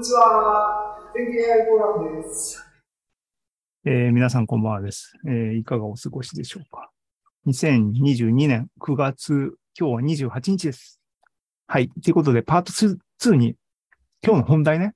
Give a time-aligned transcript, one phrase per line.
[0.00, 0.96] こんにちは。
[1.14, 2.64] 天気 AI フォーラムです。
[3.84, 6.90] えー皆さんこんばんはです、えーいかがお過ごしでしょうか
[7.46, 11.02] ?2022 年9月、今日は28日です。
[11.66, 11.90] はい。
[11.90, 13.56] ということで、パート 2, 2に、
[14.24, 14.94] 今日の本題ね、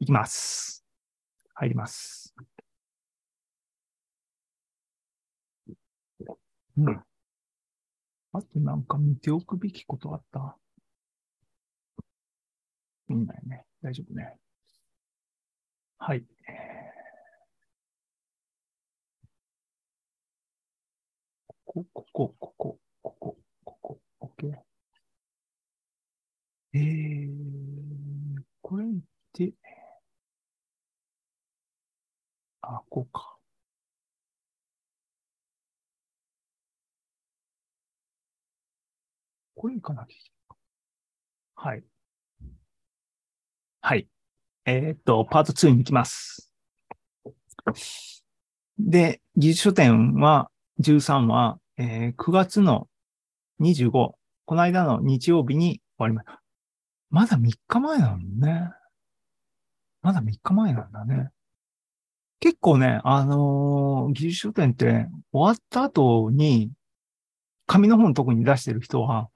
[0.00, 0.84] いきます。
[1.54, 2.34] 入ります。
[6.76, 7.00] うん。
[8.32, 10.56] あとなんか見ておくべきことあった？
[13.08, 13.62] いいんだよね。
[13.86, 14.36] 大丈夫ね。
[15.98, 16.24] はい。
[21.64, 24.00] ここ、ここ、ここ、ここ、ここ、
[24.42, 24.52] OK。
[26.72, 28.86] えー、これ
[29.34, 29.52] で、
[32.62, 33.38] あ、こうか。
[39.54, 40.30] これいかなきゃいけ
[41.64, 41.74] ない。
[41.74, 41.95] はい。
[43.88, 44.08] はい。
[44.64, 46.50] えーっと、パート2に行きます。
[48.80, 52.88] で、技術書店は、13は、えー9月の
[53.60, 54.18] 25、こ
[54.56, 56.42] の間の日曜日に終わりました。
[57.10, 58.70] まだ3日前なのね。
[60.02, 61.30] まだ3日前なんだね。
[62.40, 66.72] 結構ね、あのー技術書店って終わった後に、
[67.68, 69.28] 紙の本特に出してる人は、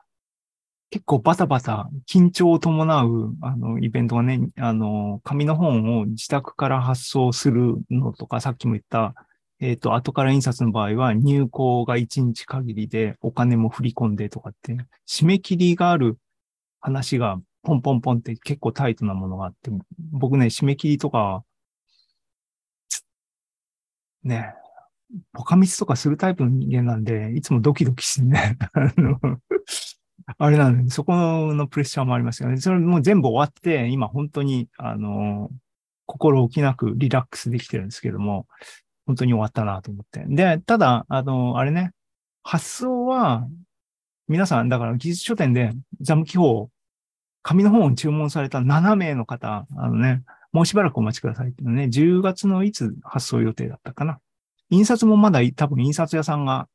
[0.90, 9.14] 結構バタバタ緊張を伴う、あの、イベントがね、あの、紙の本を自宅から発送するのとか、さっきも言った、
[9.60, 16.18] えっ、と、後から印刷の場合は入稿が1日限りでお金も振り込んでとかって、締め切りがある
[16.80, 19.70] 話がポンポンポンって結構タイトなものがあって、
[20.12, 21.44] 僕ね、締め切りとか、
[24.24, 24.54] ね、
[25.32, 29.18] ポカミスとかするタイプの人間なんで、いつもドキドキしてね、 あの、
[30.38, 32.58] あれなんで、そこのプレッシャーもありますよね。
[32.58, 35.50] それもう全部終わって、今本当に、あの、
[36.06, 38.46] 心置きなくリラックスできてるんですけども、
[39.06, 40.24] 本当に終わったなと思って。
[40.28, 41.92] で、ただ、あの、あれね、
[42.42, 43.46] 発送は、
[44.28, 46.70] 皆さん、だから技術書店でザム記法、
[47.42, 50.22] 紙の本を注文された7名の方、あのね、
[50.52, 54.20] もうしばらくお待ちくださいっていうのね、10月のいつ発送予定だったかな。
[54.70, 56.68] 印刷もまだ多分印刷屋さんが、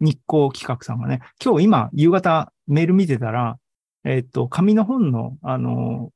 [0.00, 3.58] 日光企画さんがね、今日今夕方メール見てたら、
[4.04, 6.10] えっと、紙の本の、あの、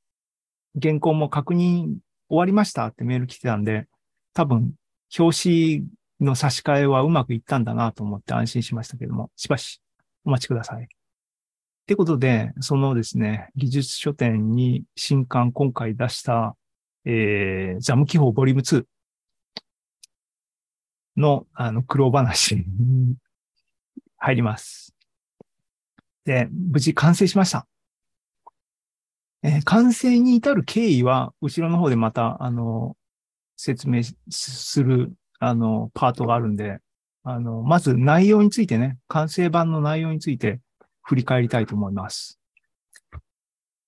[0.80, 1.96] 原稿も確認
[2.28, 3.86] 終わりましたってメール来てたんで、
[4.34, 4.74] 多分、
[5.18, 5.84] 表紙
[6.20, 9.80] の差し替えはうまくいったんだなと思って安心しましたけども、しばし
[10.24, 10.84] お待ちください。
[10.84, 10.86] っ
[11.86, 16.56] てことで、そのですね、技術書店に新刊今回出した、
[17.04, 18.84] えー、ザム記法ボリューム2
[21.16, 22.64] の、あの、苦労話
[24.20, 24.94] 入ります。
[26.24, 27.66] で、無事完成しました。
[29.42, 32.96] えー完成に至る経緯は、後ろの方でまた、あの、
[33.56, 36.78] 説明する、あの、パートがあるんで、
[37.22, 40.60] あの、まず内容についてね、完成版の内容について
[41.02, 42.38] 振り返りたいと思います。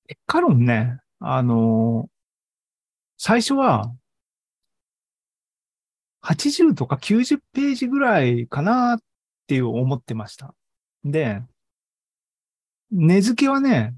[0.08, 2.08] 結果論ね、あの、
[3.18, 3.94] 最初は、
[6.22, 9.00] 80とか90ページぐらいかなっ
[9.52, 10.54] ていう思ってました。
[11.04, 11.42] で、
[12.90, 13.94] 値付けはね、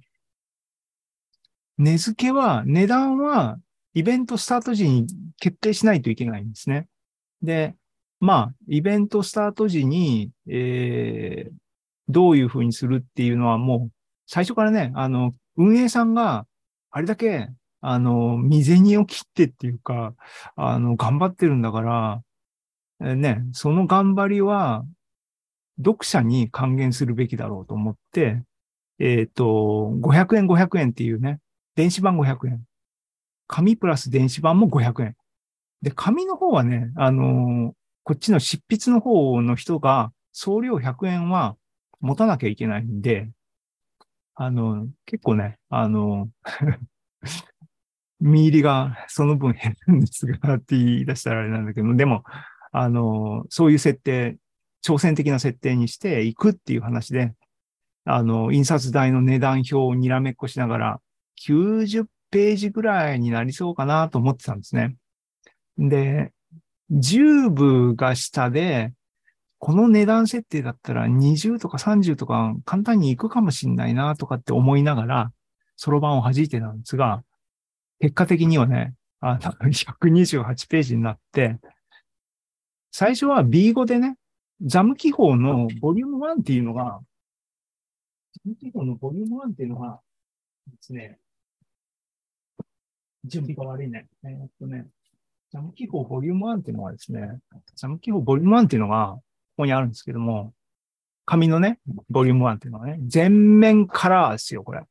[1.78, 3.60] 値付けは、値段は、
[3.94, 5.06] イベントスタート時に
[5.38, 6.88] 決定しないといけないんですね。
[7.40, 7.76] で、
[8.18, 11.52] まあ、イベントスタート時に、えー、
[12.08, 13.92] どういうふうにするっていうのはもう、
[14.26, 16.48] 最初からね、あの、運営さんが
[16.90, 17.48] あれだけ、
[17.80, 20.16] あの、未銭を切ってっていうか、
[20.56, 21.80] あの、頑張ってるんだか
[22.98, 24.84] ら、ね、その頑張りは、
[25.78, 28.42] 読者に還元するべきだろうと思って、
[28.98, 31.40] えっ、と、500円500円っていうね、
[31.74, 32.62] 電子版500円。
[33.46, 35.16] 紙プラス電子版も500円。
[35.82, 37.72] で、紙の方はね、あのー
[38.06, 41.56] こっちの執筆の方の人が送料100円は
[42.00, 43.30] 持たなきゃいけないんで、
[44.34, 46.28] あの、結構ね、あの、
[48.20, 52.24] 見入りがその分減るんですがって言い出したらあれなんだけど、でも、
[52.72, 54.36] あの、そういう設定、
[54.84, 57.32] 挑戦的な設定にしていくっていう話で、
[58.04, 61.00] あの、印刷代の値段表をにらめっこしながら、
[61.46, 64.96] 90ページぐらいになりそうかなと思ってたんですね。
[65.78, 66.32] で、
[66.92, 68.92] 10部が下で、
[69.58, 75.32] この値段設定だったら20とか30とか簡単に行くかもしんないなとかって思いながら、
[75.76, 77.24] そろばんを弾いてたんですが、
[78.00, 81.58] 結果的にはね、あの128ページになって、
[82.90, 84.16] 最初は B5 でね、
[84.62, 87.00] ザム記法のボリューム1っていうのが、
[88.32, 90.00] ザム記法のボリューム1っていうのが
[90.66, 91.18] ですね、
[93.24, 94.06] 準備が悪いね。
[94.24, 94.86] えーっとね、
[95.50, 97.38] ジャム記法ボリューム1っていうのはですね、
[97.74, 99.22] ジャム記法ボリューム1っていうのが、こ
[99.58, 100.52] こにあるんですけども、
[101.26, 101.80] 紙のね、
[102.10, 104.82] ボリューム1っていうのはね、全面カラーですよ、これ。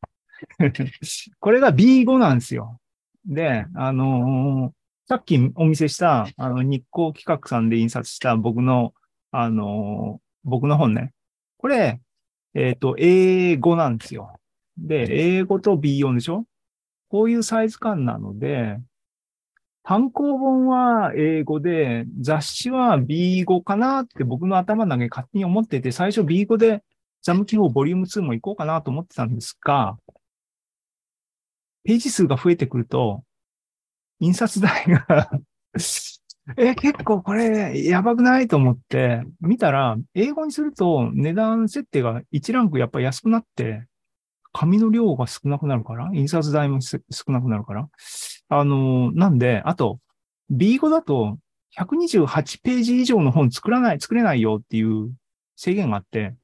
[1.39, 2.79] これが B5 なんですよ。
[3.25, 8.93] で、あのーさっきお見せした、あの、日光企画さんで印刷した僕の、
[9.33, 11.13] あのー僕の本ね。
[11.57, 12.01] これ、
[12.53, 14.39] えっ、と、英語なんですよ。
[14.77, 16.45] で、英語と B4 でしょ？
[17.09, 18.77] こういうサイズ感なので、
[19.83, 26.83] 単行本は英語で、雑誌は B5 かなって僕の頭の中で勝手に思ってて、最初 B5 で
[27.21, 29.97] ジャム記法ボリューム2も行こうかなと思ってたんですが、
[31.85, 33.23] ページ数が増えてくると、
[34.19, 35.29] 印刷代が
[36.57, 43.85] え、結構これやばくないと思って見たら、英語にすると値段設定が1ランクやっぱ安くなって、
[44.51, 47.89] 紙の量が少なくなるから、印刷代も少なくなるから。
[48.49, 49.99] あの、なんで、あと、
[50.51, 51.37] B5 だと
[51.77, 55.11] 128ページ以上の本作らない、作れないよっていう
[55.55, 56.35] 制限があって、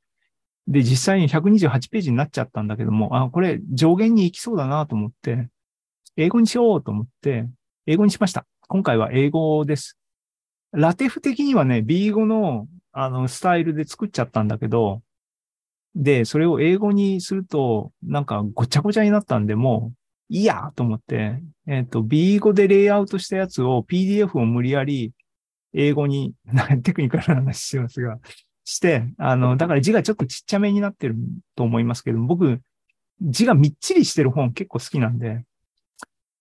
[0.68, 5.50] で、実際に128ページになっちゃったんだけども、あ、これ上限に行きそうだなと思って、
[6.18, 7.46] 英語にしようと思って、
[7.86, 8.46] 英語にしました。
[8.72, 9.98] 今回は英語です。
[10.74, 15.02] ラテフ的にはね、B5 のあのスタイルで作っちゃったんだけど、
[15.96, 19.92] で、それを英語にすると、なんかごちゃごちゃになったんで、も
[20.30, 25.14] ういいやと思って、えっ、と、B5 でレイアウトしたやつを PDF を無理やり
[25.74, 26.36] 英語に、
[26.84, 28.20] テクニカルな話しますが、
[28.66, 31.16] して、あの、だから字がちょっとちっちゃめになってる
[31.56, 32.62] と思いますけど、僕、
[33.20, 35.44] 字がみっちりしてる本結構好きなんで、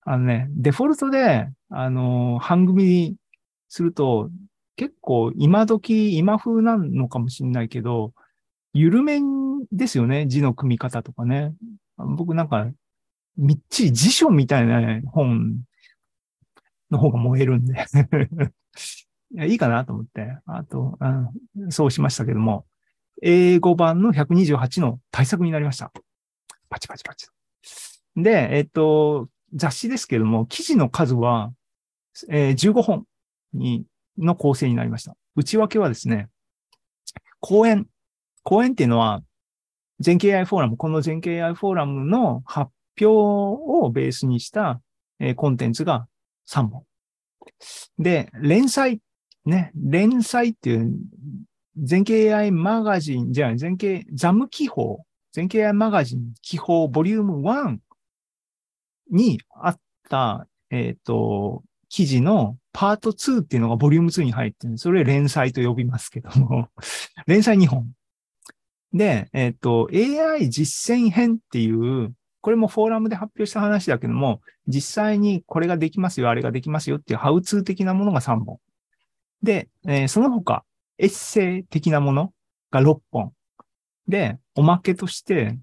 [0.02, 3.16] あのね、デフォルトで、あの、半組に
[3.68, 4.30] すると、
[4.76, 8.12] 結構今時、今風なのかもしれないけど、
[8.72, 9.20] 緩め
[9.72, 11.52] ですよね、字の組み方とかね。
[11.96, 12.68] 僕なんか、
[13.36, 15.58] みっちり辞書みたいな本
[16.90, 17.74] の方が燃えるんで
[19.46, 19.52] い。
[19.52, 20.38] いいかなと思って。
[20.46, 20.98] あと、
[21.54, 22.66] うん、そうしましたけども、
[23.22, 25.92] 英語版の128の対策になりました。
[26.68, 27.26] パチパチパチ。
[28.16, 31.52] で、えっと、雑誌ですけども、記事の数は、
[32.28, 33.04] えー、15本
[33.52, 33.84] に、
[34.18, 35.16] の構成になりました。
[35.36, 36.28] 内訳はですね、
[37.40, 37.86] 講演。
[38.42, 39.22] 講演っていうのは、
[40.00, 42.70] 全経 AI フォーラム、この全経 AI フォーラムの発
[43.00, 44.80] 表をベースにした、
[45.20, 46.06] えー、コンテンツが
[46.48, 46.84] 3本。
[47.98, 49.00] で、連載。
[49.44, 50.94] ね、連載っていう、
[51.76, 57.78] 全経 AI マガジン、じゃあ、全経、ザム記法、全経 AI マガジン記法ボリューム1
[59.10, 59.80] にあっ
[60.10, 66.68] た、えっ、ー、と、記事のパート2っていうのがボリューム2に入ってるそれ連載と呼びますけども、
[67.26, 67.90] 連載2本。
[68.92, 78.58] で、えっ、ー、と、AI 実践編っていう、これもフォーラムで発表した話だけども、実際にこれができますよ、あれができますよっていうハウツー的なものが3本。
[79.42, 80.64] で、えー、その他、
[80.98, 82.32] エッセイ的なもの
[82.70, 83.32] が6本。
[84.06, 85.58] で、おまけとして、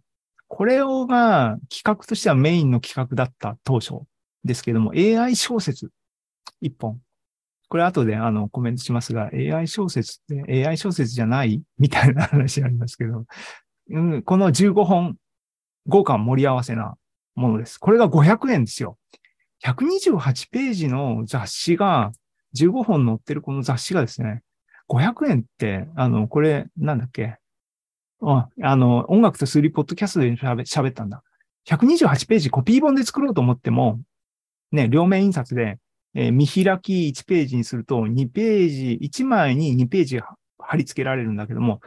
[0.47, 4.01] これをが企画としてはメインの企画だった当初
[4.43, 5.89] ですけども、AI 小説
[6.61, 6.99] 1本。
[7.67, 13.25] これ後であのコメントしますが、AI 小説って AI 小説じゃないみたいな話ありますけど、
[13.89, 15.15] うん、この15本、
[15.87, 16.95] 豪華盛り合わせな
[17.35, 17.79] ものです。
[17.79, 18.97] これが500円ですよ。
[19.63, 22.11] 128ページの雑誌が
[22.55, 24.43] 15本載ってるこの雑誌がですね、
[24.87, 27.37] 500円って、あの、これ、なんだっけ？
[28.21, 31.23] ああの、音楽と数理ポッドキャストで喋ったんだ。
[31.67, 33.99] 128ページコピー本で作ろうと思っても、
[34.71, 35.79] ね、両面印刷で、
[36.15, 40.19] えー、見開き1ページにすると2ページ、1枚に2ページ
[40.57, 41.81] 貼り付けられるんだけども、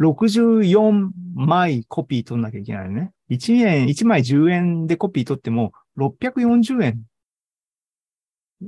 [0.00, 3.12] 64枚コピー取んなきゃいけないね。
[3.30, 7.02] 1円、1枚10円でコピー取っても640円。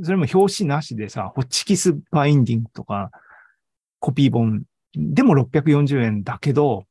[0.02, 3.10] それも表紙なしでさ、ホッチキスバインディングとか、
[4.00, 4.64] コピー本
[4.94, 6.86] でも640円だけど、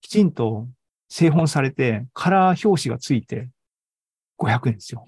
[0.00, 0.68] きちんと
[1.08, 3.48] 製本されて、カラー表紙がついて
[4.38, 5.06] 500円ですよ。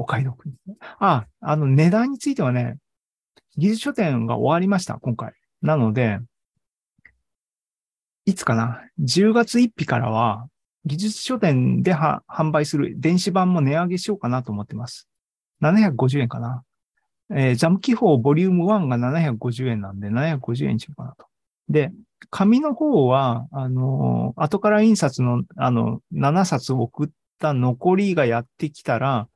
[0.00, 0.54] お買い得に。
[0.98, 2.78] あ、あの値段についてはね、
[3.58, 5.34] 技術書店が終わりました、今回。
[5.60, 6.20] なので、
[8.24, 10.48] いつかな ?10 月1日からは、
[10.86, 15.06] 技術書店で販売する電子版も値上げしようかなと思ってます。
[15.60, 16.62] 750円かな。
[17.34, 21.26] えー、ジャム記法ボリューム1が750円なんで、750円にしようかなと。
[21.68, 21.92] で、
[22.30, 29.28] 紙の方は、あのー、後から印刷の、あの、7冊送った残りがやってきたら、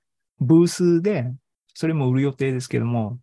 [0.44, 1.32] ブースで、
[1.74, 3.18] それも売る予定ですけども、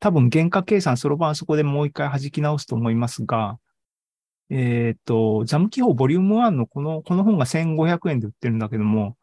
[0.00, 3.58] 多分原価計算そろばんそこでもう一回弾き直すと思いますが、
[4.50, 9.16] えっ、と、ジャム記法ボリューム1のこの、この本が1500円で売ってるんだけども、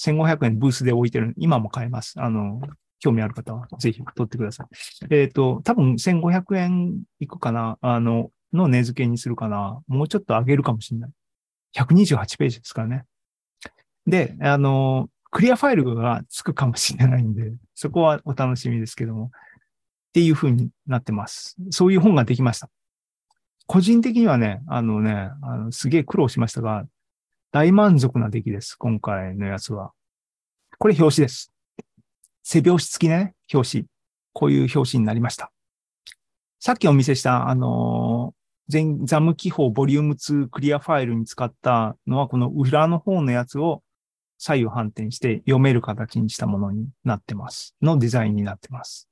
[0.00, 1.34] 1500円ブースで置いてる。
[1.36, 2.14] 今も買えます。
[2.20, 2.60] あの、
[2.98, 4.66] 興味ある方はぜひ取ってください。
[5.10, 7.78] えっ、と、多分1500円いくかな？
[7.80, 9.80] あの、の値付けにするかな？
[9.86, 11.10] もうちょっと上げるかもしれない。
[11.76, 13.04] 128ページですからね。
[14.06, 19.26] で、あの、クリアファイルがつくかもしれないんで、そこはお楽しみですけども。
[19.26, 19.30] っ
[20.14, 21.56] ていう風になってます。
[21.70, 22.70] そういう本ができました。
[23.66, 26.84] 個人的にはね、あのね、あのすげえ苦労しましたが、
[27.50, 28.76] 大満足な出来です。
[28.76, 29.90] 今回のやつは。
[30.78, 31.52] これ表紙です。
[32.44, 33.86] 背表紙付きね、表紙。
[34.34, 35.50] こういう表紙になりました。
[36.60, 38.34] さっきお見せした、あの
[38.68, 43.82] 全ザム記法ボリューム2クリアファイルに使ったのは、この裏の方のやつを
[44.44, 47.74] 左右反転して読める形にしたものになってます。
[47.80, 49.08] のデザインになってます。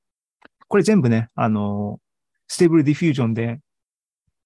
[0.68, 2.00] これ全部ね、あの
[2.49, 3.60] Stable Diffusion で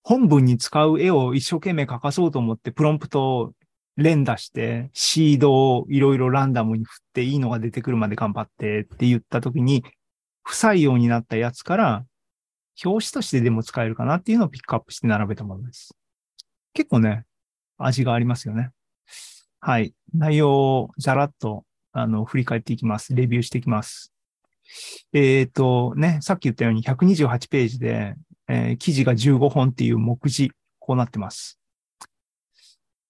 [0.05, 3.53] 本文に使う絵を一生懸命描かそうと思ってプロンプトを
[3.97, 9.85] 連打して、シードをいろいろランダムに振っていいのが出てくるまで頑張ってって言った時に、
[10.45, 12.07] 不採用になったやつから、
[12.85, 15.97] 表紙としてでも使えるかなっていうのをピックアップして並べたものです。
[16.73, 17.25] 結構ね、
[17.79, 18.71] 味がありますよね。
[19.67, 19.95] はい。
[20.15, 23.17] 内容をざらっと、あの、振り返っていきます。
[23.17, 24.13] レビューしていきます。
[25.13, 28.15] えっ、と、ね、さっき言ったように128ページで、
[28.47, 31.59] えー記事が15本っていう目次、こうなってます。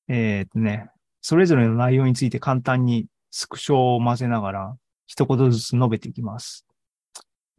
[0.09, 0.89] えっ、とね、
[1.21, 6.67] それぞれの内容について簡単にスクショを混ぜながら、一言ずつ述べていきます。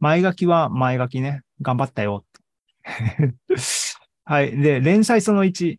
[0.00, 2.24] 前書きは前書きね、頑張ったよ。
[4.24, 4.60] はい。
[4.60, 5.76] で、連載その1。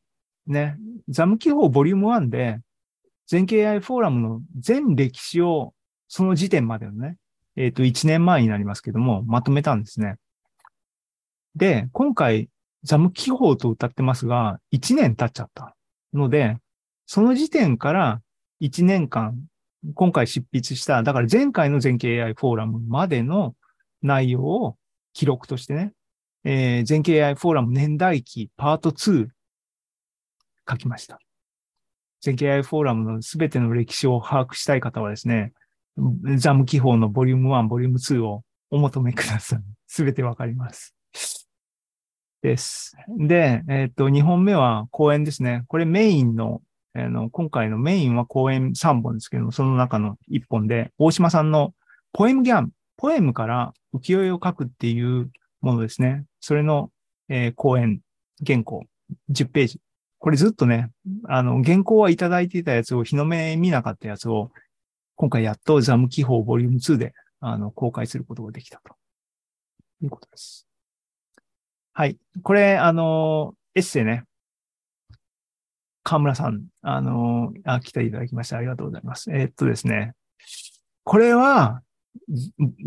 [0.47, 0.77] ね、
[1.09, 2.61] ザム記法ボリューム1で、
[3.29, 5.75] 全経 AI フォーラムの全歴史を、
[6.07, 7.17] その時点までのね、
[7.55, 10.15] えっ、と、1年前になりますけども、まとめたんですね。
[11.55, 12.49] で、今回、
[12.83, 15.75] ザム記法と歌ってますが、1年経っちゃった
[16.11, 16.57] ので、
[17.05, 18.19] その時点から
[18.61, 19.37] 1年間、
[19.93, 23.55] 今回執筆した、だから前回の全経 AI フォーラムまでの
[24.01, 24.75] 内容を
[25.13, 25.93] 記録としてね、
[26.45, 29.27] えー、全経 AI フォーラム年代記パート2
[30.67, 31.19] 書きました。
[32.21, 35.53] 全経 AI フォーラムのすべての歴史を把握したい方はですね、
[36.37, 39.59] ザム記法のボリューム1、ボリューム2をお求めください。
[39.87, 40.95] すべてわかります。
[42.41, 42.95] です。
[43.17, 45.63] で、えっ、と、2本目は講演ですね。
[45.67, 46.61] これメインの、
[46.93, 51.73] あの、今回のメインは講演3本ですけども、その中の1本で、大島さんの
[52.13, 55.29] ポエムギャン、ポエムから浮世絵を書くっていう
[55.61, 56.25] ものですね。
[56.39, 56.91] それの、
[57.27, 57.99] えー講演、
[58.45, 58.85] 原稿、
[59.31, 59.81] 10ページ。
[60.19, 60.91] これずっとね、
[61.27, 64.51] あの、原稿はいただいていたやつを日の目見なかったやつを、
[65.15, 68.95] 今回やっとザム記法ボリューム2で、あの、公開することができたと
[70.03, 70.67] いうことです。
[71.93, 72.17] はい。
[72.43, 74.25] これ、あの、エッセイね。
[76.03, 79.31] 河村さん、あの、あ、来ていただきましてありがとうございます。
[79.31, 80.13] えーっとですね。
[81.03, 81.81] これは、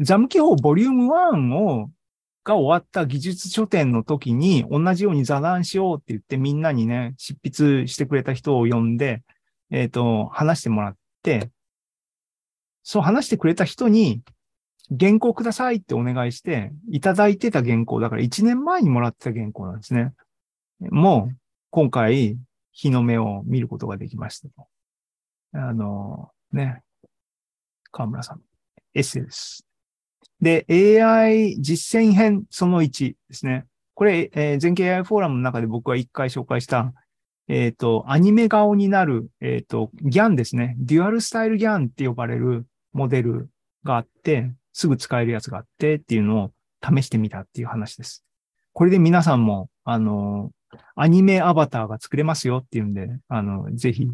[0.00, 1.90] ザム記法ボリューム1を、
[2.44, 9.22] が終わった技術書店の時に同じように座談しようって言ってみんなにね、執筆してくれた人を呼んで、
[9.70, 11.50] えっ、と、話してもらって、
[12.82, 14.22] そう話してくれた人に
[14.98, 20.12] 原稿くださいってお願いして、いただいてた原稿、だから1年前にもらってた原稿なんですね。
[20.80, 21.36] もう、
[21.70, 22.38] 今回、
[22.72, 24.48] 日の目を見ることができました。
[25.54, 26.82] あの、ね、
[27.90, 28.40] 河村さん、
[28.94, 29.64] エッセイです。
[30.40, 33.66] で、AI 実践編その1ですね。
[33.94, 36.92] これ、えー全経 AI フォーラムの中で僕は一回紹介した、
[37.48, 40.74] えっ、と、アニメ顔になる、えっ、と、ギャンですね。
[40.78, 43.50] デュアルスタイルギャンって呼ばれるモデル
[43.84, 46.52] があって、すぐ使えるやつがあってっていうのを
[46.82, 48.24] 試してみたっていう話です。
[48.72, 50.50] これで皆さんも、あの、
[50.96, 54.08] アニメアバターが作れますよっていうんで、あの、ぜひ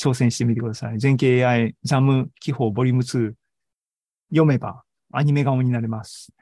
[0.00, 0.98] 挑戦してみてください。
[0.98, 3.34] 全経 AI ザム記法ボリューム2
[4.30, 6.32] 読めばアニメ顔になれます。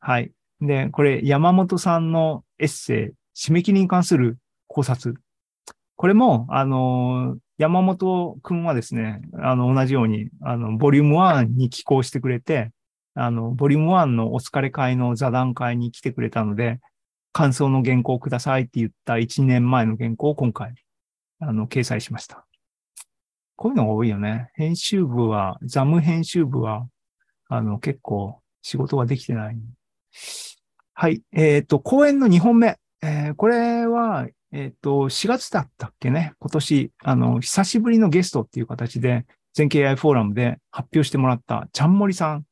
[0.00, 0.32] はい。
[0.60, 5.14] で、これ山本さんのエッセイ、締め切りに関する考察。
[5.96, 12.70] これも、あの、山本くんはですね、あの、同じように、あの、ボリューム1に寄稿してくれて、
[13.14, 16.78] あの、ボリューム1のお疲れ会の座談会に来てくれたので、
[17.32, 20.74] 感想の原稿をくださいって言った1年前の原稿を今回、
[21.40, 22.46] あの、掲載しました。
[23.56, 24.50] こういうのが多いよね。
[24.54, 26.86] 編集部は、ザム編集部は、
[27.48, 29.56] あの、結構仕事ができてない。
[30.94, 31.22] はい。
[31.32, 32.78] えっ、と、講演の2本目。
[33.02, 36.32] えーこれは、えっ、と、4月だったっけね。
[36.40, 42.44] 今年、あの、久しぶりのゲストっていう形で、全経 AI フォーラムで発表してもらった、ちゃんもりさん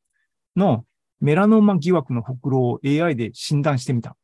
[0.57, 0.85] の
[1.21, 4.17] メラノーマ疑惑のほくろを AI で診断してみた。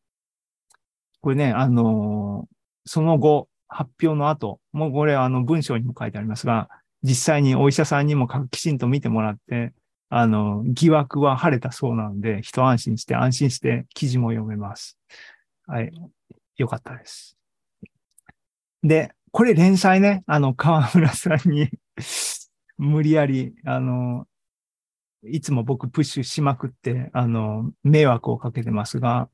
[1.21, 2.49] これね、あの
[2.85, 6.69] その後、発表の後、もうこれあの文章にも書いてありますが、
[7.02, 9.73] 実際にお医者さんにもきちんと見てもらって、
[10.14, 14.99] あの、疑惑は晴れたそうなので、一安心して安心して記事も読めます。
[15.66, 15.90] はい。
[16.59, 17.38] よかったです。
[18.83, 21.71] で、これ連載ね、あの、河村さんに
[22.76, 24.26] 無理やり、あの、
[25.25, 29.31] いつも僕プッシュしまくって、あの、迷惑をかけてますが、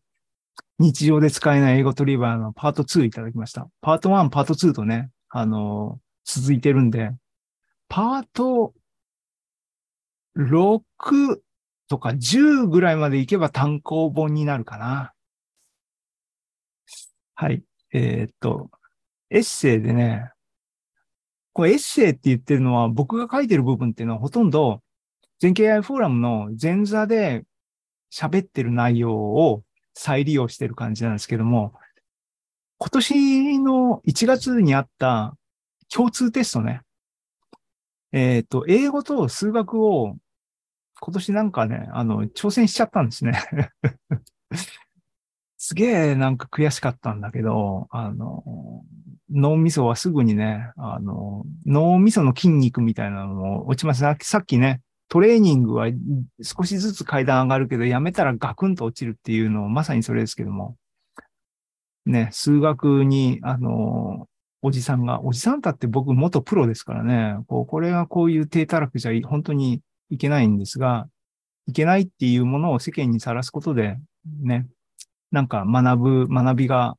[0.78, 3.68] 日常で使えない英語トリバーのパート2いただきました。
[3.80, 7.10] パート1、パート2とね、あの、続いてるんで、
[7.88, 8.74] パート
[10.38, 11.40] 6
[11.88, 15.12] とか10ぐらいまでいけば単行本になるかな。
[17.34, 17.62] はい。
[17.92, 18.70] えーっと、
[19.30, 20.30] エッセイでね、
[21.52, 24.80] これエッセイって言ってるのは僕が書いてる部分っていうのはほとんど
[25.40, 27.44] 全経 AI フォーラムの前座で
[28.12, 29.62] 喋ってる内容を
[29.94, 31.72] 再利用してる感じなんですけども、
[32.78, 35.36] 今年の1月にあった
[35.92, 36.82] 共通テストね。
[38.12, 40.16] えっ、と、英語と数学を
[41.00, 43.32] 今年なんかね、あの、挑戦しちゃったんですね。
[45.56, 48.84] すげえなんか悔しかったんだけど、あの、
[49.30, 54.00] 脳みそはすぐにね、あの、脳みその筋肉みたいなのも落ちます。
[54.00, 55.88] ささっきね、トレーニングは
[56.42, 60.76] 少しずつ階段上がるけど、やめたらガクンと落ちるっていうのをまさにそれですけども。
[62.06, 64.28] ね、数学に、あの、
[64.62, 71.08] おじさんが、おじさんだって僕元プロですからね、こう、これがこういう低たらくじゃ本当にいけないんですが、
[71.66, 73.98] いけないっていうものを世間にさらすことで、
[74.42, 74.66] ね、
[75.30, 76.96] なんか学ぶ、学びが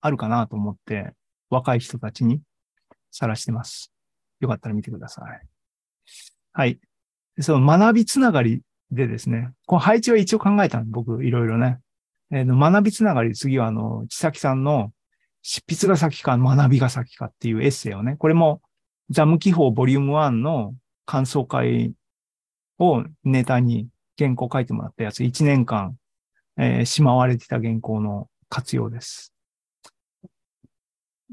[0.00, 1.12] あるかなと思って、
[1.48, 2.40] 若い人たちに
[3.10, 3.92] さらしてます。
[4.40, 5.46] よかったら見てください。
[6.52, 6.78] はい。
[7.40, 11.78] その学びつながりでですね、この配置は一応考えたの、僕、いろいろね。
[12.32, 14.92] えーと学びつながり、次はあの、千崎さんの
[15.42, 18.60] 執筆が先か学びが先かっていうエッセイをね、これも
[19.10, 20.74] ザム記法ボリューム1の
[21.06, 21.92] 感想会
[22.80, 25.96] をネタに原稿書いてもらったやつ、1年間、
[26.58, 29.32] えーしまわれてた原稿の活用です。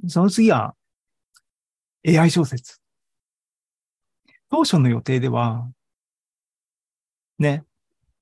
[0.07, 0.75] その次は
[2.07, 2.79] AI 小説。
[4.49, 5.69] 当初の予定では、
[7.39, 7.63] ね、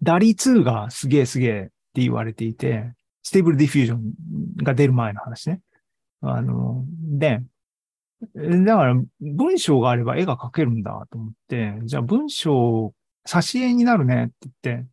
[0.01, 5.61] DALL-E 2がすげえすげえって言われていて、 Stable Diffusion が出る前の話ね。
[6.21, 7.41] あの、で、
[8.33, 12.93] だから文章があれば絵が描けるんだと思って、じゃあ文章、
[13.27, 14.33] 挿絵になるねって
[14.63, 14.87] 言って、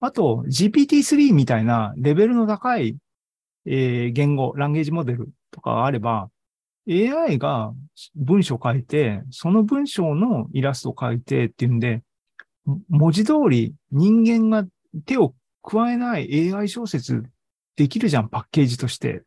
[0.00, 2.96] あと GPT-3 みたいなレベルの高い、
[3.66, 6.30] えー言語、ランゲージモデルとかあれば、
[6.88, 7.72] AI が
[8.16, 12.02] 文章を書いて、その文章のイラストを書いてっていうんで、
[12.88, 14.66] 文字通り人間が
[15.06, 17.24] 手を加えない AI 小説
[17.76, 19.22] できるじゃん、パッケージとして。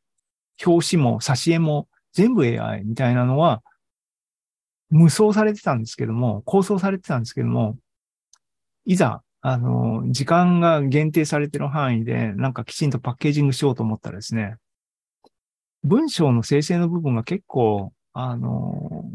[0.65, 3.63] 表紙も挿絵も全部 AI みたいなのは
[4.91, 7.77] 無双されてたんですけども、構想されてたんですけども、
[8.85, 14.55] いざ、あの、時間が限定されてる範囲で、なんかきちんとパッケージングしようと思ったらですね、
[15.83, 19.05] 文章の生成の部分が結構、あの、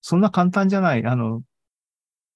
[0.00, 1.42] そんな簡単じゃない、あの、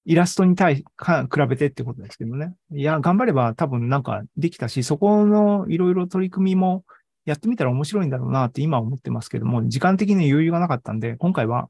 [0.05, 2.53] イラストに対か、比べてってことですけどね。
[2.71, 6.83] いや、頑張れば多分なんかできたし、そこのいろいろ取り組みも
[7.25, 11.69] やってみたら面白いんだろうなって今思ってますけども、時間的に余裕がなかったんで、今回は、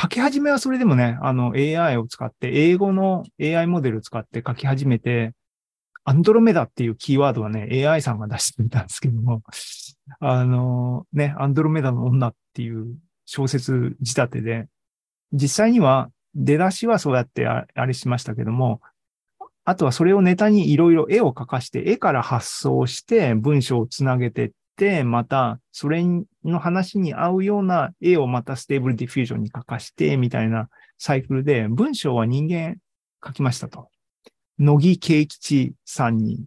[0.00, 5.32] 書き始めはそれでもね、あの AI を使って、英語の AI モデルを使って書き始めて、
[6.04, 9.42] アンドロメダっていうキーワードはね、AI さんが出してみたんですけども、
[10.20, 14.66] あのね、アンドロメダの女っていう小説仕立てで、
[15.32, 18.80] 実際には出だしはそうやってあれしましたけども、
[19.64, 24.54] あとはそれをネタにいろいろ絵を描かして、絵から発想して文章をつなげてって、
[25.04, 26.04] またそれ
[26.44, 30.68] の話に合うような絵をまた Stable Diffusion に描かして、みたいな
[30.98, 32.76] サイクルで文章は人間
[33.24, 33.88] 書きましたと。
[34.58, 36.44] 乃木慶吉さんに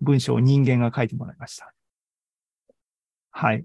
[0.00, 1.72] 文章を人間が書いてもらいました。
[3.30, 3.64] はい。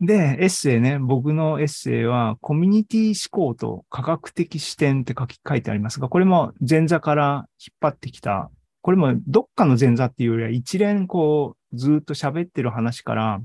[0.00, 8.50] で、エッセイね、僕のエッセイは、コミュニティ思考と科学的視点って書き、書いてありますが、これも前座から引っ張ってきた、
[8.86, 13.42] これもどっかの前座っていうよりは一連こう、ずっと喋ってる話から、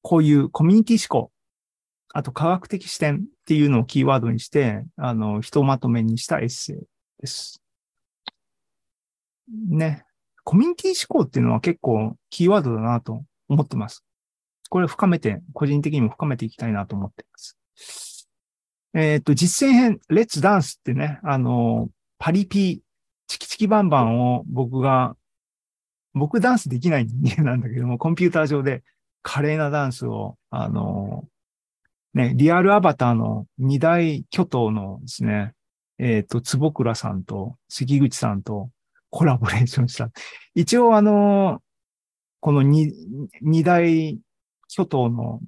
[0.00, 1.30] こういうコミュニティ思考、
[2.14, 6.76] あと科学的視点っていうのをキーワードにして、あの、ひとまとめにしたエッセイ
[7.20, 7.60] です。
[9.68, 10.06] ね。
[10.44, 14.02] コミュニティ思考っていうのは結構キーワードだなと思ってます。
[14.70, 17.58] これ深めて、個人的にも深めていきたいなと思っています。
[18.94, 22.82] えっ、と、実践編、レッツダンスってね、あの、パリピ、
[23.30, 25.14] チキチキバンバンを僕が、
[26.14, 28.82] 僕ダンスできない人間なんだけども、コンピューター上で
[29.22, 31.28] 華麗なダンスを、あの、
[32.12, 35.52] ね、リアルアバターの二大巨頭のですね、
[36.00, 38.68] えっ、と、坪倉さんと関口さんと
[39.10, 40.10] コラボレーションした。
[40.56, 41.62] 一応あの、
[42.40, 42.92] この二
[43.42, 44.18] 二大
[44.66, 45.40] 巨頭の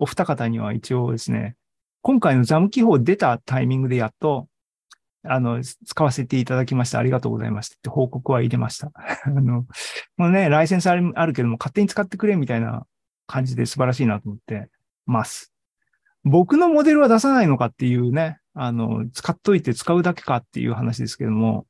[0.00, 1.54] お二方には一応ですね、
[2.02, 4.48] 今回のザム記法出たタイミングでやっと、
[5.24, 6.98] あの、使わせていただきました。
[6.98, 8.92] ありがとうございましたって報告は入れました。
[9.24, 9.66] あの、
[10.16, 12.86] もうね、ライセンスあるあるけども、勝手に使ってくれみたいな
[13.26, 14.70] 感じで素晴らしいなと思って
[15.06, 15.52] ます。
[16.24, 21.66] 僕のモデルは出さないのかっていうね、あの、使っといて使うだけかっていう話ですけども、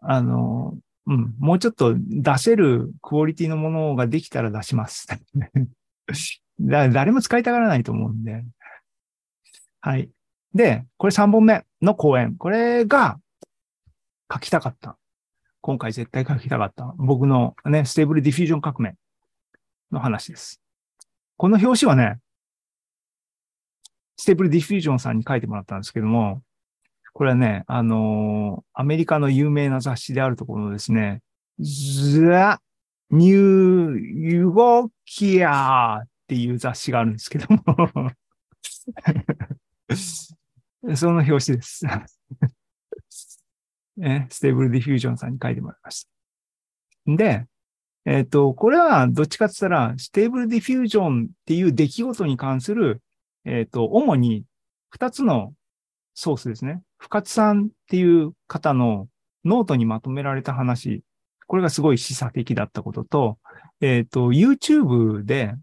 [0.00, 5.06] あの、うん、もうちょっと出せるクオリティのものができたら出します。
[6.60, 8.44] だ誰も使いたがらないと思うんで。
[9.80, 10.10] はい。
[10.54, 12.36] で、これ3本目の講演。
[12.36, 13.18] これが
[14.32, 14.96] 書きたかった。
[15.60, 16.94] 今回絶対書きたかった。
[16.96, 18.94] 僕のね、 Stable Diffusion 革命
[19.92, 20.60] の話です。
[21.36, 22.18] この表紙はね、
[24.16, 26.42] Stable Diffusion さんに書いてもらったんですけども、
[27.12, 31.20] これはね、あのーアメリカの有名な雑誌であるところのですね、
[31.58, 32.60] The
[33.10, 37.60] New Yorker っていう雑誌があるんですけども、
[40.94, 41.84] その表紙です。
[43.96, 46.10] ね、 Stable Diffusion さんに書いてもらいました。
[47.16, 47.46] で、
[48.06, 53.02] えっ、と、これはどっちかって言ったら、 Stable Diffusion っていう出来事に関する、
[53.44, 54.44] えっ、と、主に
[54.88, 55.52] 二つの
[56.14, 56.82] ソースですね。
[56.98, 59.08] 深津さんっていう方の
[59.44, 61.02] ノートにまとめられた話、
[61.46, 63.38] これがすごい示唆的だったことと、
[63.80, 65.54] えっ、と、YouTube で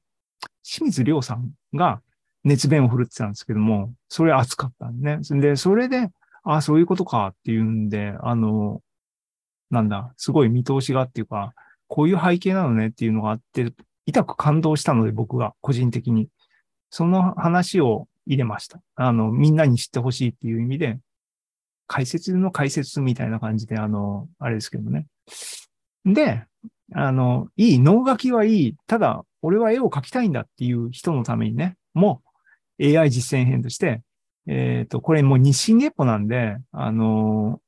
[0.64, 2.02] 清水亮さんが
[2.48, 5.42] 熱弁を振るってたんですけども、それ熱かったんでね。
[5.42, 6.10] で、それで、
[6.44, 8.82] あそういうことかっていうんで、あの、
[9.70, 11.54] なんだ、すごい見通しがっていうか、
[11.88, 13.74] こういう背景なのねっていうのがあって、
[14.06, 16.30] 痛く感動したので僕が個人的に。
[16.90, 18.82] その話を入れました。
[18.96, 21.00] あの、みんなに知ってほしいっていう意味で、
[21.86, 25.08] 解説の解説みたいな感じで、あの、あれですけどね。
[26.06, 26.46] で、
[26.94, 28.76] あの、いい、能書きはいい。
[28.88, 32.27] ただ、俺は絵を描きたいんだっていう人のためにね、もう
[32.82, 34.02] AI 実践編として、
[34.48, 37.60] えっ、と、これもう日進月歩なんで、あの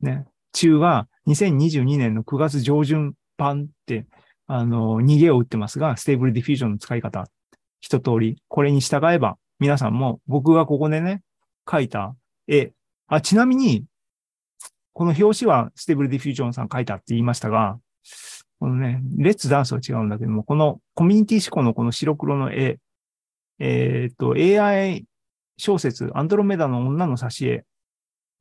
[0.00, 4.06] ね、中は2022年の9月上旬版って、
[4.46, 7.26] あの逃げを打ってますが、 Stable Diffusion の使い方、
[7.80, 11.22] 一通り、これに従えば、皆さんも僕がここでね、
[11.66, 12.14] 描いた
[12.46, 12.72] 絵、
[13.06, 13.84] あ、ちなみに、
[14.92, 17.78] この表紙は Stable Diffusion さん描いたって言いましたが、
[18.60, 22.78] このね、 Let's Dance は違うんだけども、このコミュニティ思考のこの白黒の絵、
[23.58, 25.04] えっ、と、AI
[25.56, 27.64] 小説、アンドロメダの女の挿絵、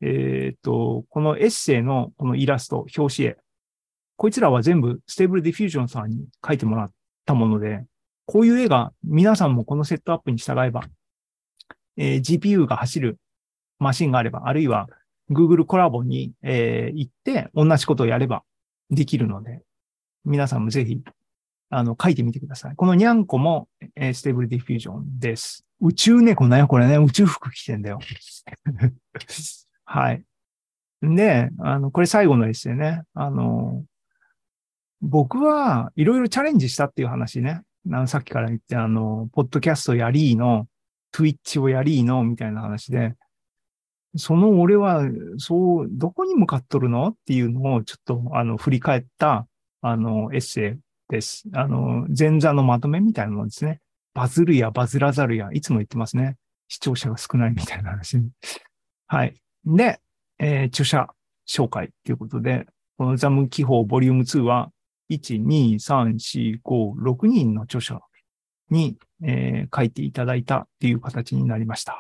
[0.01, 3.37] えっ、と、このエッセイのこのイラスト、表紙絵、
[4.15, 6.91] こいつらは全部 Stable Diffusion さんに描いてもらっ
[7.25, 7.85] たもので、
[8.25, 10.83] こういう絵が皆さんもこのセットアップに従えば、
[11.97, 13.17] えー GPU が走る
[13.79, 14.87] マシンがあれば、あるいは
[15.29, 18.43] Google Colab に、えー行って同じことをやれば
[18.89, 19.61] できるので、
[20.25, 21.01] 皆さんもぜひ、
[21.69, 22.75] あの、書いてみてください。
[22.75, 25.65] このニャンコも、えー Stable Diffusion です。
[25.81, 26.97] 宇宙猫だよ、これね。
[26.97, 27.99] 宇宙服着てんだよ。
[29.85, 30.23] はい。
[31.01, 33.03] で、あの、これ最後のエッセイね。
[33.13, 33.83] あの、
[35.01, 37.61] 僕はいろいろチャレンジしたっていう話ね。
[38.07, 40.67] さっきから言って、あの、ポッドキャストやりーの、
[41.13, 43.15] Twitch をやりーの、みたいな話で、
[44.15, 45.01] その俺は、
[45.37, 47.09] そう、どこに向かっとるの？
[47.09, 49.47] っていうのをちょっと、あの、振り返った、
[49.81, 50.79] あの、エッセイ
[51.13, 51.43] です。
[51.53, 53.81] あの、前座のまとめみたいなものですね。
[54.15, 56.37] バズるやバズらざるや、いつも言ってますね。
[56.67, 58.17] 視聴者が少ないみたいな話。
[59.07, 59.35] はい。
[59.65, 60.01] で、
[60.39, 61.07] えー著者
[61.47, 62.65] 紹介ということで、
[62.97, 64.71] このザム記法ボリューム2は、
[65.11, 67.99] 1、2、3、4、5、6人の著者
[68.71, 71.95] に、えー書いていただいたっていう形になりました。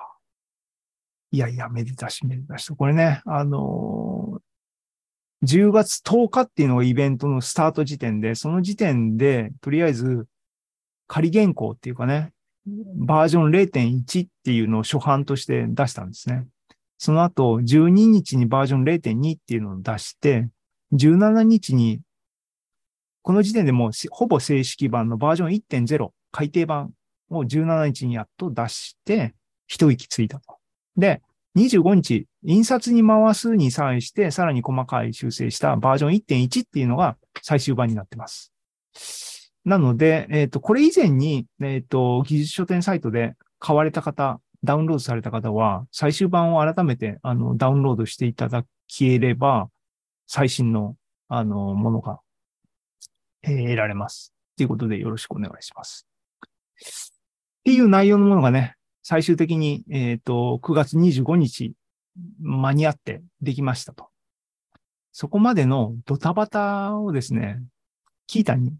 [1.31, 2.75] いやいや、めでたしめでたしと。
[2.75, 4.52] これね、あのー
[5.43, 10.25] 10月10日っていうのがイベントのスタート時点で、その時点で、とりあえず、
[11.07, 12.31] 仮原稿っていうかね、
[12.65, 16.47] バージョン0.1っていうのを初版として出したんですね。
[16.97, 20.47] その後、12日にバージョン0.2っていうのを出して、
[20.93, 21.99] 17日に、
[23.21, 26.91] この時点でもうほぼ正式版のバージョン1.0改訂版
[27.29, 29.35] を17日にやっと出して、
[29.67, 30.57] 一息ついたと。
[30.95, 31.21] で、
[31.57, 38.51] 25日、印刷に回すに際して、さらに細かい修正したバージョン1.1っていうのが最終版になってます。
[39.65, 49.69] なので、えっ、と、これ以前に、えっ、と、技術書店サイトで買われた方、ダウンロードされた方は、最終版を改めて、あの、ダウンロードしていただければ、
[50.27, 50.97] 最新の、
[51.29, 52.19] あの、ものが、
[53.41, 54.33] えー得られます。
[54.57, 56.07] ということで、よろしくお願いします。
[56.75, 61.73] っていう内容のものがね、最終的に、えっ、と、9月25日
[62.39, 64.09] 間に合ってできましたと。
[65.11, 67.61] そこまでのドタバタをですね、
[68.27, 68.75] キータに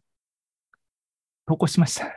[1.46, 2.08] 投稿しました。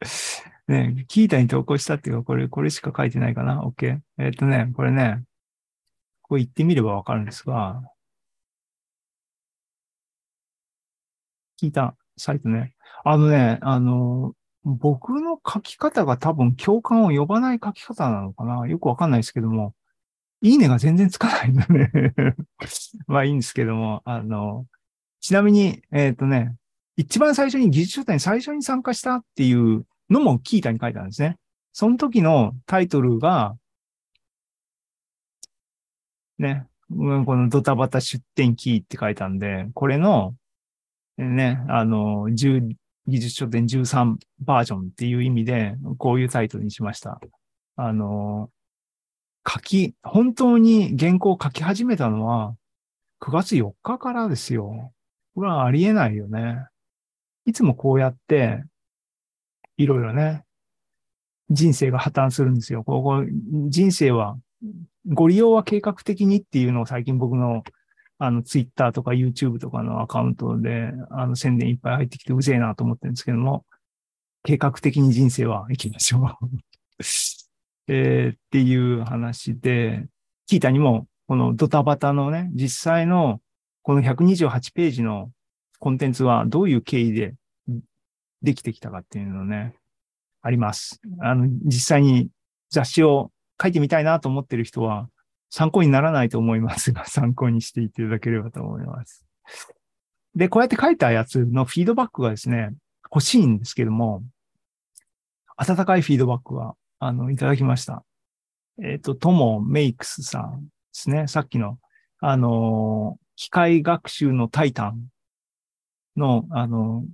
[0.68, 4.00] ね、キータに投稿したっていうか、これ、これしか書いてないかな ?OK。
[4.18, 5.22] えっ、とね、これね、
[6.22, 7.82] これ言ってみればわかるんですが、
[11.60, 12.74] 聞いたサイトね。
[13.04, 18.66] あのね、あの、僕の書き方が多分共感を呼ばない書き方なのかな？
[18.66, 19.74] よくわかんないですけども、
[20.42, 21.90] いいねが全然つかないのね。
[23.06, 24.66] まあいいんですけども、あの、
[25.20, 26.54] ちなみに、えっ、とね、
[26.96, 31.36] 一番最初に技術書店最初に参加したっていうのもキータに書いてあるんですね。
[31.72, 33.56] その時のタイトルが、
[36.38, 36.94] ね、こ
[37.36, 40.34] のドタバタ出店キーって書いたんで、これの、
[41.18, 42.76] ね、あの、10
[43.08, 47.20] 技術書店13バージョンっていう意味で、こういうタイトルにしました。
[47.76, 48.50] あの、
[49.46, 52.56] 書き、本当に原稿を書き始めたのは
[53.20, 54.92] 9月4日からですよ。
[55.34, 56.66] これはありえないよね。
[57.44, 58.64] いつもこうやって、
[59.76, 60.44] いろいろね、
[61.50, 62.82] 人生が破綻するんですよ。
[62.82, 63.24] ここ、
[63.68, 64.36] 人生は、
[65.06, 67.62] ご利用は計画的にっていうのを最近僕の
[68.18, 73.64] あの、ツイッターとか YouTube とかのアカウントで、あの、宣伝いっぱい入ってきてうぜえなと思ってるんですけども、
[74.42, 76.38] 計画的に人生は生きましょ
[77.00, 77.02] う
[77.88, 80.06] えー、っていう話で、
[80.46, 83.40] キータにも、このドタバタのね、実際の
[83.82, 85.30] この128ページの
[85.78, 87.34] コンテンツはどういう経緯で
[88.42, 89.74] できてきたかっていうのね、
[90.42, 91.00] あります。
[91.20, 92.28] あの、実際に
[92.70, 95.08] 雑誌を書いてみたいなと思ってる人は、
[95.50, 99.24] 参考にならないと思いますが、 参考にしていただければと思います。
[100.34, 104.22] で、こうやって書いたやつのフィードバックがですね、欲しいんですけども、
[105.56, 108.04] 温かいフィードバックは、あの、いただきました。
[108.82, 111.26] えっ、ー、と、トモメイクスさんですね。
[111.28, 111.78] さっきの、
[112.20, 115.06] あの、機械学習のタイタン
[116.16, 117.04] の、あの、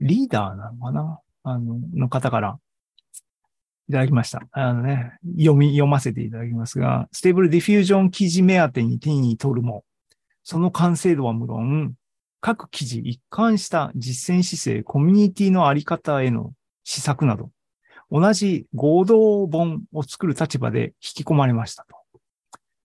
[0.00, 1.20] リーダーなのかな？
[1.44, 2.58] あの、の方から、
[3.88, 4.42] いただきました。
[4.52, 9.84] あのね、読み、読ませていただきますが、 Stable Diffusion 記事目当てに手に取るも、
[10.42, 11.94] その完成度は無論、
[12.40, 17.50] 各記事一貫した実践姿勢、コミュニティのあり方への施策など、
[18.10, 21.96] 同じ合同本を作る立場で引き込まれましたと。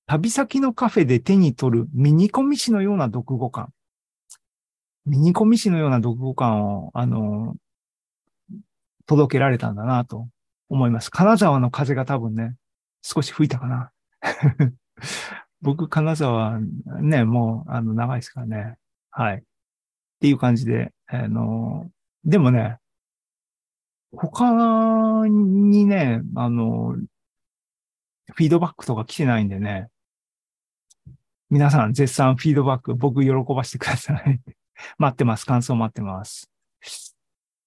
[0.10, 3.72] 旅先のカフェで手に取るミニコミ誌のような読語感。
[5.06, 7.56] ミニコミ誌のような読語感を、あの、
[9.06, 10.28] 届けられたんだなと
[10.68, 11.12] 思います。
[11.12, 12.56] 金沢の風が多分ね、
[13.04, 13.92] 少し吹いたかな。
[15.62, 16.60] 僕、金沢
[17.02, 18.78] ね、もう、あの、長いですからね。
[19.12, 19.38] はい。
[19.38, 19.42] っ
[20.22, 21.88] ていう感じで、あの、
[22.26, 22.79] でもね、
[24.12, 26.96] 他にね、あの、
[28.34, 29.90] フィードバックとか来てないんでね、
[31.50, 34.40] 皆さん絶賛フィードバック僕喜ばしてください。
[34.98, 35.46] 待ってます。
[35.46, 36.50] 感想待ってます。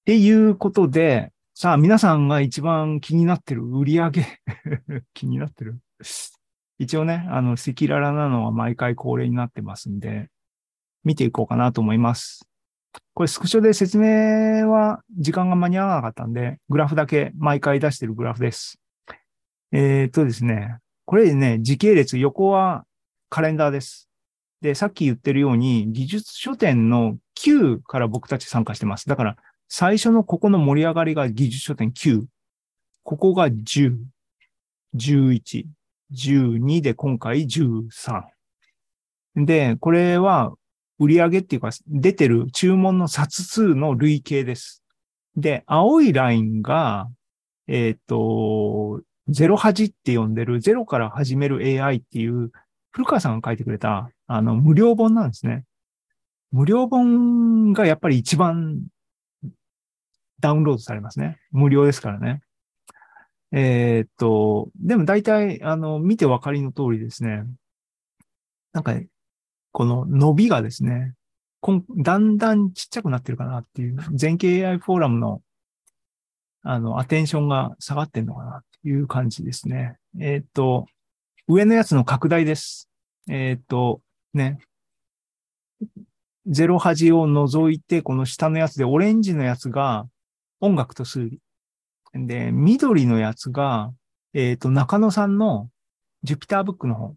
[0.03, 4.27] っていうことで、さあ、皆さんが一番気になってる売り上げ
[5.15, 5.79] 気になってる
[6.79, 10.29] 一応ね、あの、赤裸々なのは毎回恒例になってますんで、
[11.05, 12.49] 見ていこうかなと思います。
[13.15, 18.79] これスクショで説明は時間が間に合わなかったんで、グラフだけ毎回出してるグラフです。
[19.73, 22.85] えー、っとですね、これね、時系列、横は
[23.29, 24.09] カレンダーです。
[24.61, 29.09] で、さっき言ってるように、技術書店の9から僕たち参加してます。
[29.09, 29.37] だから、
[29.69, 32.25] 最初のここの盛り上がりが技術書店9。
[33.03, 33.97] ここが10、
[34.95, 35.65] 11、
[36.13, 38.23] 12で今回13。
[39.37, 40.53] で、これは
[41.03, 44.83] 売上っていうか出てる注文の冊数の累計です。
[45.37, 47.09] で、青いラインが、
[47.67, 52.51] えっ、ー、と、08って呼んでる0から始める AI っていう
[52.91, 55.65] 古川さんが書いてくれたあの無料本なんですね。
[56.51, 58.83] 無料本がやっぱり一番
[60.41, 61.39] ダウンロードされますね。
[61.51, 62.43] 無料ですからね。
[63.53, 67.45] えー、っと、でも大体、あの、見てわかりの通りですね。
[68.73, 68.95] なんか、
[69.73, 71.15] この伸びがですね、
[71.97, 75.43] だんだんちっちゃくなってるかなっていう、全景 AI フォーラムの、
[76.63, 79.97] あの、アテンションが下がってんのかなっていう感じですね。
[80.19, 80.87] えー、っと、
[81.49, 82.89] 上のやつの拡大です。
[83.29, 84.01] えー、っと、
[84.35, 84.59] ね。
[86.49, 90.07] 0端を除いて、この下のやつで、オレンジのやつが、
[90.61, 91.41] 音楽と数理。
[92.15, 93.93] で、緑のやつが、
[94.35, 95.69] えっ、ー、と、中野さんの
[96.25, 97.15] ジュピターブックの方。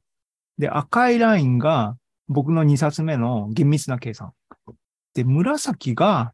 [0.58, 4.34] で、赤いラインが僕の2冊目の厳密な計算。
[5.14, 6.34] で、紫が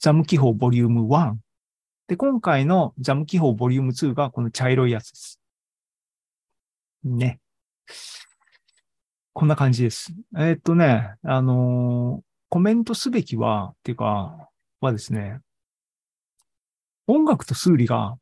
[0.00, 1.34] ザム記法ボリューム1。
[2.08, 5.40] で、今回のザム記法ボリューム2がこの茶色いやつです。
[7.04, 7.40] ね。
[9.32, 10.14] こんな感じです。
[10.36, 14.48] えーっとね、あのーコメントすべきは、っていうか、
[14.80, 15.40] はですね、
[17.08, 18.16] 音楽と数理が、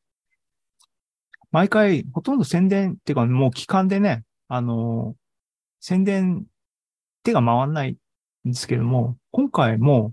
[1.53, 5.17] 毎回、ほとんど宣伝、っていうか、もう期間でね、あのー
[5.81, 6.47] 宣伝、
[7.25, 7.97] 手が回んないん
[8.45, 10.13] ですけども、今回も、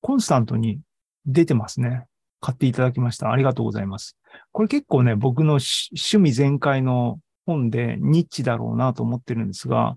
[0.00, 0.80] コンスタントに
[1.26, 2.06] 出てますね。
[2.40, 3.32] 買っていただきました。
[3.32, 4.16] ありがとうございます。
[4.52, 9.96] これ結構ね、僕の趣味全開の本でニッチだろうなと思ってるんですが、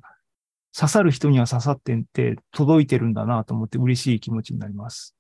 [0.76, 5.16] 刺さる人には刺さってて届いてるんだなと思って嬉しい気持ちになります。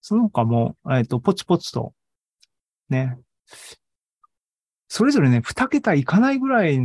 [0.00, 1.92] その他も、えっ、と、ポツポツと、
[2.88, 3.18] ね。
[4.88, 6.78] それぞれね、二桁いかないぐらい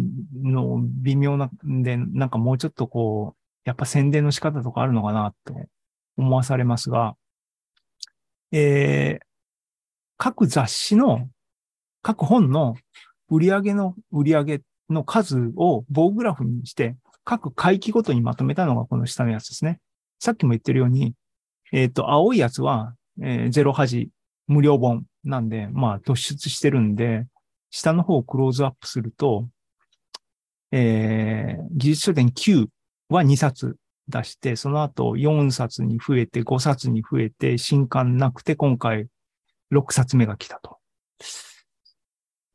[0.43, 5.53] の微妙なんで、なんかもうちょっとこう、やっぱ宣伝の仕方とかあるのかなと
[6.17, 7.15] 思わされますが、
[8.51, 9.25] えー、
[10.17, 11.29] 各雑誌の、
[12.01, 12.75] 各本の
[13.29, 19.79] 売り上げの売り上げの数を棒グラフにして、各回帰ごとにまとめたのがこの下のやつですね。
[20.19, 21.13] さっきも言ってるように、
[21.71, 24.09] えっ、と、青いやつは、えーゼロ端
[24.47, 27.25] 無料本なんで、まあ突出してるんで、
[27.69, 29.47] 下の方をクローズアップすると、
[30.71, 32.67] えー技術書店9
[33.11, 39.07] は2冊出して、その後4冊に増えて、5冊に増えて、新刊なくて、今回
[39.71, 40.77] 6冊目が来たと。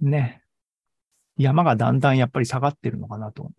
[0.01, 0.43] ね。
[1.39, 3.51] 山がだんだんやっぱり下がってるのかなと。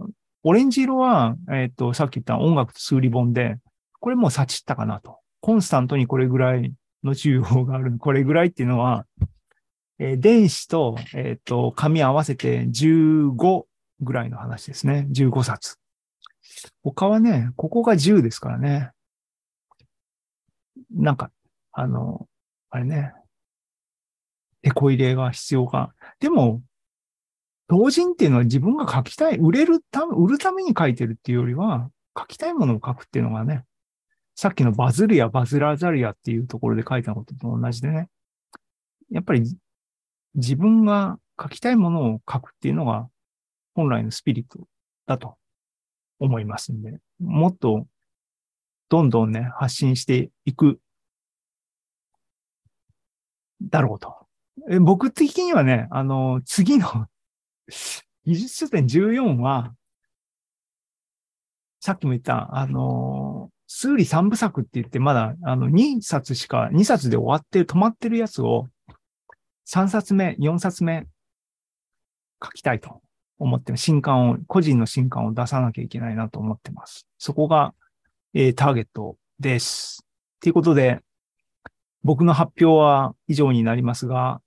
[0.44, 3.58] オレンジ色は、えっ、と、さっき言った音楽と数理本で、
[4.00, 5.20] これもう幸ったかなと。
[5.42, 7.98] コンスタントにこれぐらいの需要がある。
[8.00, 9.06] これぐらいっていうのは、
[10.00, 13.66] えー電子と、えっ、と、紙合わせて15
[14.02, 15.08] ぐらいの話ですね。
[15.12, 15.78] 15冊。
[16.84, 18.92] 他はね、ここが10ですからね。
[20.92, 21.32] なんか、
[21.72, 22.28] あの、
[22.70, 23.14] あれね、
[24.62, 25.94] 手こ入れが必要か。
[26.20, 26.62] でも、
[27.68, 33.64] 同人っていうのは自分が書きたい、売れるため、売るために書いてるっていうよりは、書きたいものを書くっていうのがね、
[34.36, 38.08] さっきのバズるやバズらざるやっていうところで書いたことと同じでね、
[39.12, 39.58] やっぱり
[40.36, 43.10] 自分が書きたいものを書くっていうのが
[43.74, 44.60] 本来のスピリット
[45.06, 45.38] だと
[46.20, 47.88] 思いますんで、もっと
[48.90, 50.80] どんどんね、発信していく
[53.62, 54.16] だろうと。
[54.82, 57.08] 僕的にはね、あの、次の
[58.26, 59.76] 技術書店14は、
[61.80, 68.68] さっきも言った、あの、数理三部作って言って、まだ、あの、2冊しか、2冊で終わってる、止まってるやつを、
[69.68, 71.08] 3冊目、4冊目、
[72.44, 73.02] 書きたいと
[73.40, 77.08] 思ってます、新刊を、個人の新刊を出さなきゃいけないなと思ってます。
[77.18, 77.74] そこが、
[78.34, 80.06] えーターゲットです。
[80.42, 81.02] ということで、
[82.04, 84.42] 僕の発表は以上になりますが、